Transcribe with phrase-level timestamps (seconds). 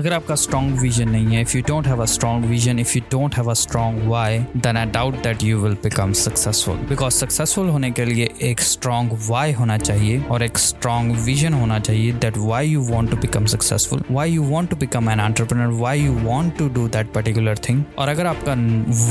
[0.00, 3.00] अगर आपका strong vision नहीं है if you don't have a strong vision if you
[3.10, 7.68] don't have a strong why then I doubt that you will become successful because successful
[7.68, 12.36] होने के लिए एक strong why होना चाहिए और एक स्ट्रॉन्ग विजन होना चाहिए that
[12.36, 16.12] why you want to become successful why you want to become an entrepreneur why you
[16.14, 18.54] want to do that particular thing और अगर आपका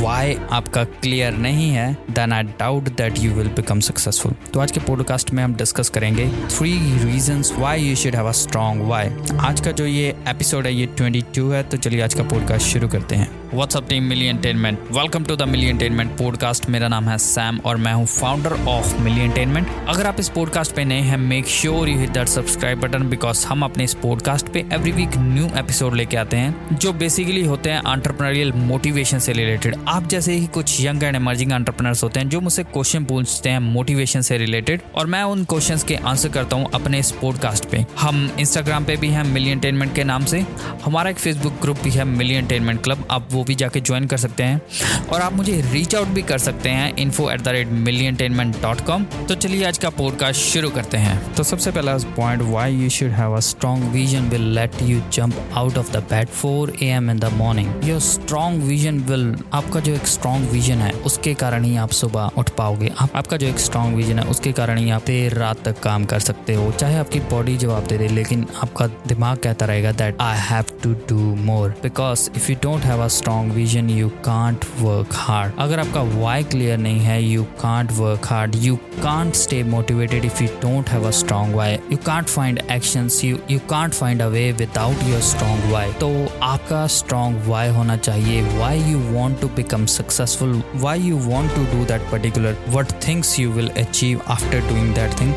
[0.00, 4.72] वाई आपका क्लियर नहीं है then I doubt that you will become successful तो आज
[4.72, 6.72] के podcast में हम डिस्कस करेंगे three
[7.04, 10.86] reason why you should have a strong why आज का जो ये एपिसोड है ये
[11.00, 15.24] 22 है तो चलिए आज का पॉडकास्ट शुरू करते हैं। What's up team million tenment welcome
[15.24, 19.30] to the million tenment podcast मेरा नाम है सैम और मैं हूँ फाउंडर ऑफ़ मिलियन
[19.32, 23.08] टेनमेंट अगर आप इस पॉडकास्ट पे नए हैं make sure you hit that subscribe button
[23.08, 27.44] because हम अपने इस पॉडकास्ट पे एवरी वीक न्यू एपिसोड लेके आते हैं, जो बेसिकली
[27.44, 32.20] होते हैं एंटरप्रेन्योरियल मोटिवेशन से रिलेटेड आप जैसे ही कुछ यंग एंड एमर्जिंग एंटरप्रेनर्स होते
[32.20, 36.28] हैं, जो मुझसे क्वेश्चन पूछते हैं मोटिवेशन से रिलेटेड और मैं उन क्वेश्चंस के आंसर
[36.28, 37.84] करता हूँ अपने इस पॉडकास्ट पे.
[38.00, 40.44] हम इंस्टाग्राम पे भी हैं मिलियन टेनमेंट के नाम से.
[40.84, 44.16] हमारा एक फेसबुक ग्रुप भी है मिलियन टेनमेंट क्लब आप वो भी जाके ज्वाइन कर
[44.16, 48.16] सकते हैं। और आप मुझे रीच आउट भी कर सकते हैं info at the rate
[48.18, 52.42] tenment dot com तो चलिए आज का पॉडकास्ट शुरू करते हैं। तो सबसे पहला point
[52.42, 56.28] why you should have a strong vision will let you jump out of the bed
[56.30, 60.78] four A M in the morning your strong vision will आपका जो एक स्ट्रॉन्ग विजन
[60.78, 64.24] है उसके कारण ही आप सुबह उठ पाओगे। आप, आपका जो एक स्ट्रॉन्ग विजन है
[64.26, 67.86] उसके कारण ही आप देर रात तक काम कर सकते हो। चाहे आपकी बॉडी जवाब
[67.86, 72.50] दे दे लेकिन आपका दिमाग कहता रहेगा that I have to do more because if
[72.50, 77.00] you don't have a strong vision you can't work hard अगर आपका वाई क्लियर नहीं
[77.00, 81.54] है you can't work hard you can't stay motivated if you don't have a strong
[81.54, 85.92] why you can't find actions you you can't find a way without your strong why
[85.92, 86.08] तो
[86.42, 88.40] आपका strong why होना चाहिए.
[88.58, 93.38] Why you want to become successful why you want to do that particular what things
[93.40, 95.34] you will achieve after doing that thing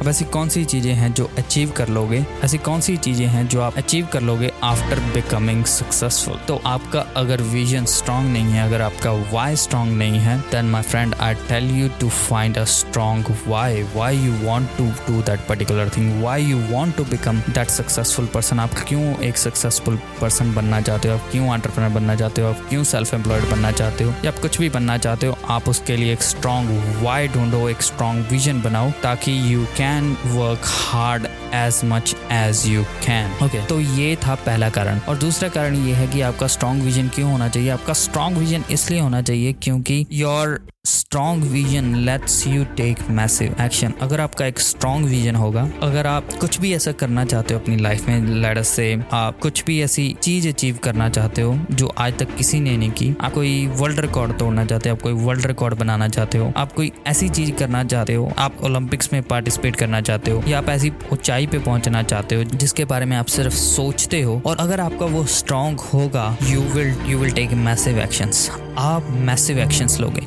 [0.00, 2.24] अब ऐसी कौन सी चीज़ें हैं जो अचीव कर लोगे?
[2.44, 7.00] ऐसी कौन सी चीज़ें हैं जो आप अचीव कर लोगे आफ्टर बिकमिंग सक्सेसफुल तो आपका
[7.26, 11.34] अगर विजन स्ट्रांग नहीं है, अगर आपका वाई स्ट्रांग नहीं है then my friend I
[11.34, 16.22] tell you to find a strong why why you want to do that particular thing
[16.22, 21.08] why you want to become that successful person आप क्यों एक successful person बनना चाहते
[21.08, 21.14] हो?
[21.14, 22.48] आप क्यों एंटरप्रेनर बनना चाहते हो?
[22.48, 24.14] आप क्यों सेल्फ एम्प्लॉयड बनना चाहते हो?
[24.24, 26.68] या आप कुछ भी बनना चाहते हो, आप उसके लिए एक स्ट्रांग
[27.02, 32.82] वाई ढूंढो, एक स्ट्रांग विजन बनाओ, ताकि you can work hard as much as you
[33.04, 36.82] can okay तो ये था पहला कारण। और दूसरा कारण ये है कि आपका स्ट्रॉन्ग
[36.82, 37.68] विजन क्यों होना चाहिए?
[37.70, 43.92] आपका स्ट्रॉन्ग विजन इसलिए होना चाहिए क्योंकि your strong vision lets you take massive action
[44.00, 47.76] अगर आपका एक स्ट्रॉन्ग विजन होगा, अगर आप कुछ भी ऐसा करना चाहते हो अपनी
[47.76, 52.18] लाइफ में लड़ से, आप कुछ भी ऐसी चीज़ अचीव करना चाहते हो जो आज
[52.18, 55.46] तक किसी ने नहीं की। आप कोई वर्ल्ड रिकॉर्ड तोड़ना चाहते हो, आप कोई वर्ल्ड
[55.46, 59.76] रिकॉर्ड बनाना चाहते हो, आप कोई ऐसी चीज़ करना चाहते हो, आप ओलंपिक्स में पार्टिसिपेट
[59.76, 63.26] करना चाहते हो, या आप ऐसी ऊंचाई पे पहुँचना चाहते हो जिसके बारे में आप
[63.26, 67.98] सिर्फ़ सोचते हो। और अगर आपका वो स्ट्रॉन्ग होगा you will you will take massive
[67.98, 68.48] actions
[68.78, 70.26] आप मैसिव एक्शंस लोगे।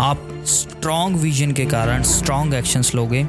[0.00, 3.22] आप स्ट्रॉन्ग विजन के कारण स्ट्रॉन्ग एक्शंस लोगे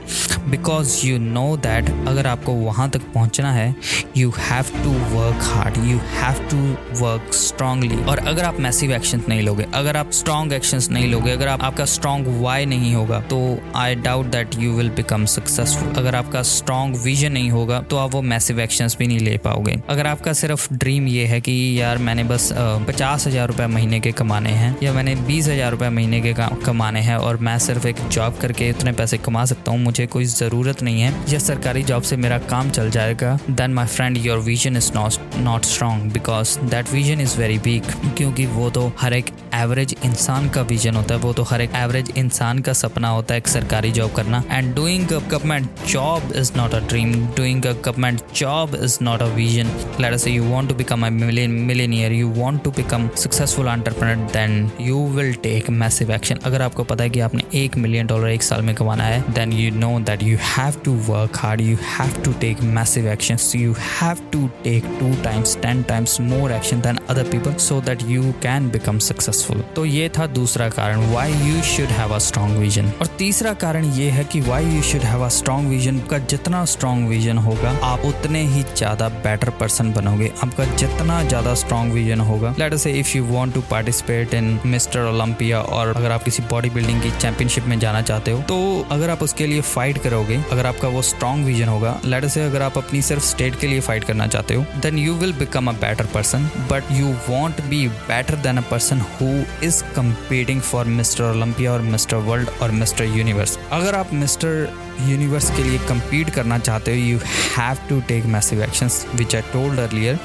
[0.49, 3.73] बिकॉज़ यू नो दैट अगर आपको वहाँ तक पहुँचना है
[4.17, 6.57] you have to work hard you have to
[6.99, 11.31] work strongly और अगर आप मैसिव एक्शंस नहीं लोगे, अगर आप स्ट्रॉन्ग एक्शंस नहीं लोगे,
[11.31, 13.39] अगर आप, आपका स्ट्रॉन्ग वाई नहीं होगा तो
[13.75, 18.13] I doubt that you will become successful अगर आपका स्ट्रॉन्ग विजन नहीं होगा तो आप
[18.13, 19.75] वो मैसिव एक्शंस भी नहीं ले पाओगे.
[19.89, 22.49] अगर आपका सिर्फ़ ड्रीम ये है कि यार मैंने बस
[22.87, 26.33] पचास हज़ार रुपये महीने के कमाने हैं, या मैंने बीस हज़ार रुपये महीने के,
[26.65, 30.25] कमाने हैं और मैं सिर्फ़ एक जॉब करके इतने पैसे कमा सकता हूँ, मुझे कोई
[30.25, 34.39] ज़रूरत नहीं है। या सरकारी जॉब से मेरा काम चल जाएगा। Then my friend your
[34.41, 39.13] vision is not not strong because that vision is very weak क्योंकि वो तो हर
[39.13, 43.09] एक एवरेज इंसान का विजन होता है। वो तो हर एक एवरेज इंसान का सपना
[43.09, 47.13] होता है एक सरकारी जॉब करना। And doing a government job is not a dream
[47.37, 49.71] doing a government job is not a vision
[50.01, 54.29] let us say you want to become a millionaire you want to become successful entrepreneur
[54.31, 58.29] then you will take massive action अगर आपको पता है कि आपने एक million dollar
[58.29, 61.77] एक साल में कमाना है then you know that you have to work hard you
[61.89, 66.81] have to take massive action you have to take two times ten times more action
[66.81, 71.33] than other people so that you can become successful तो ये था दूसरा कारण why
[71.33, 75.01] you should have a strong vision और तीसरा कारण ये है कि why you should
[75.03, 79.91] have a strong vision का जितना स्ट्रॉन्ग विजन होगा, आप उतने ही ज़्यादा बेटर पर्सन
[79.93, 84.59] बनोगे। आपका जितना ज़्यादा स्ट्रॉन्ग विजन होगा let say if you want to participate in
[84.65, 88.57] Mister Olympia और अगर आप किसी बॉडी बिल्डिंग की चैंपियनशिप में जाना चाहते हो तो
[88.91, 92.61] अगर आप उसके लिए फाइट करोगे, अगर आपका वो स्ट्रॉन्ग विजन होगा लेट से अगर
[92.61, 95.71] आप अपनी सिर्फ़ स्टेट के लिए फाइट करना चाहते हो then you will become a
[95.81, 99.27] better person but you won't be better than a person who
[99.63, 104.67] is competing for Mister Olympia और मिस्टर वर्ल्ड और मिस्टर यूनिवर्स अगर आप मिस्टर
[105.01, 107.19] यूनिवर्स के लिए कम्पीट करना चाहते हो you
[107.57, 110.19] have to take massive actions which I told earlier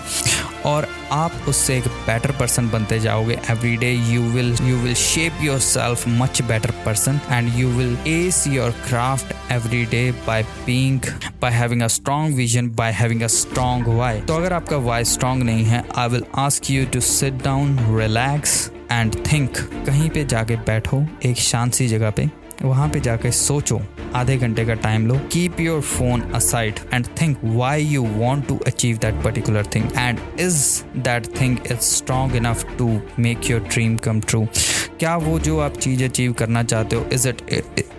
[0.66, 3.38] और आप उससे एक बेटर पर्सन बनते जाओगे.
[3.50, 8.46] Every day you will you will shape yourself much better person and you will ace
[8.46, 11.00] your craft every day by being
[11.42, 15.42] by having a strong vision by having a strong why तो अगर आपका why strong
[15.42, 19.56] नहीं है I will ask you to sit down relax and think
[19.86, 23.80] कहीं पे जाके बैठो, एक शांत सी जगह पे वहाँ पे जाके सोचो,
[24.14, 28.58] आधे घंटे का time low keep your phone aside and think why you want to
[28.66, 30.62] achieve that particular thing and is
[30.98, 34.46] that thing is strong enough to make your dream come true
[35.04, 37.36] क्या वो जो आप चीज़ अचीव करना चाहते हो is it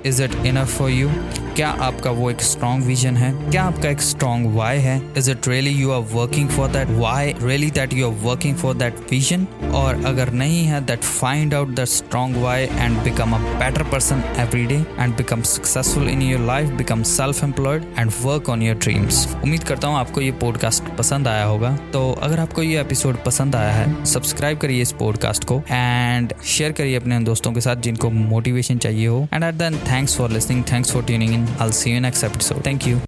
[0.05, 1.09] is it enough for you
[1.55, 3.51] क्या आपका वो एक स्ट्रॉन्ग विजन है?
[3.51, 5.01] क्या आपका एक स्ट्रॉन्ग वाई है?
[5.17, 8.75] Is it really you are working for that why really that you are working for
[8.75, 13.37] that vision और अगर नहीं है that find out the strong why and become a
[13.37, 18.49] better person every day and become successful in your life become self employed and work
[18.49, 22.63] on your dreams उम्मीद करता हूँ आपको ये podcast पसंद आया होगा। तो अगर आपको
[22.63, 27.53] ये एपिसोड पसंद आया है सब्सक्राइब करिए इस पॉडकास्ट को एंड शेयर करिए अपने दोस्तों
[27.53, 31.33] के साथ जिनको मोटिवेशन चाहिए हो। And at then thanks for listening thanks for tuning
[31.33, 33.04] in I see you next episode thank you.